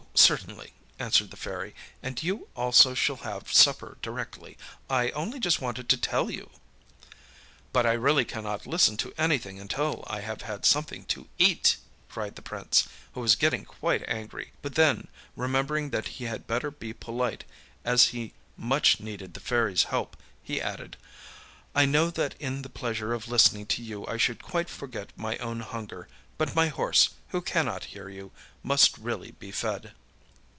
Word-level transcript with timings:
certainly,â 0.13 0.71
answered 1.05 1.31
the 1.31 1.37
Fairy, 1.37 1.73
âand 2.03 2.21
you 2.21 2.49
also 2.53 2.93
shall 2.93 3.15
have 3.17 3.51
supper 3.51 3.97
directly. 4.01 4.57
I 4.89 5.09
only 5.11 5.39
just 5.39 5.61
wanted 5.61 5.87
to 5.87 5.95
tell 5.97 6.29
you 6.29 6.49
â 6.51 7.05
âBut 7.73 7.85
I 7.85 7.93
really 7.93 8.25
cannot 8.25 8.67
listen 8.67 8.97
to 8.97 9.13
anything 9.17 9.57
until 9.57 10.03
I 10.07 10.19
have 10.19 10.41
had 10.41 10.65
something 10.65 11.05
to 11.05 11.29
eat,â 11.39 11.77
cried 12.11 12.35
the 12.35 12.41
Prince, 12.41 12.89
who 13.13 13.21
was 13.21 13.37
getting 13.37 13.63
quite 13.63 14.07
angry; 14.07 14.51
but 14.61 14.75
then, 14.75 15.07
remembering 15.37 15.91
that 15.91 16.09
he 16.09 16.25
had 16.25 16.45
better 16.45 16.69
be 16.69 16.91
polite 16.91 17.45
as 17.85 18.07
he 18.07 18.33
much 18.57 18.99
needed 18.99 19.33
the 19.33 19.39
Fairyâs 19.39 19.85
help, 19.85 20.17
he 20.43 20.61
added: 20.61 20.97
âI 21.73 21.87
know 21.89 22.09
that 22.11 22.35
in 22.37 22.63
the 22.63 22.69
pleasure 22.69 23.13
of 23.13 23.29
listening 23.29 23.65
to 23.67 23.81
you 23.81 24.05
I 24.07 24.17
should 24.17 24.43
quite 24.43 24.69
forget 24.69 25.13
my 25.17 25.37
own 25.37 25.61
hunger; 25.61 26.09
but 26.37 26.53
my 26.53 26.67
horse, 26.67 27.11
who 27.29 27.41
cannot 27.41 27.85
hear 27.85 28.09
you, 28.09 28.31
must 28.61 28.97
really 28.97 29.31
be 29.31 29.51
fed! 29.51 29.93